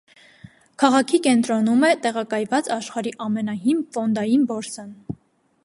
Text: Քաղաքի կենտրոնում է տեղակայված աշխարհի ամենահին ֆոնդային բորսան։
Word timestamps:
Քաղաքի 0.83 1.19
կենտրոնում 1.27 1.85
է 1.89 1.91
տեղակայված 2.05 2.71
աշխարհի 2.77 3.13
ամենահին 3.27 3.85
ֆոնդային 3.99 4.49
բորսան։ 4.53 4.91